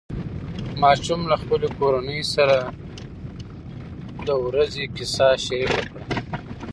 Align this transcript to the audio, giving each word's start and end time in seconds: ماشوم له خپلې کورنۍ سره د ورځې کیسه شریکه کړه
ماشوم 0.81 1.21
له 1.31 1.35
خپلې 1.41 1.67
کورنۍ 1.77 2.21
سره 2.35 2.57
د 4.27 4.29
ورځې 4.45 4.83
کیسه 4.95 5.27
شریکه 5.45 5.81
کړه 5.89 6.01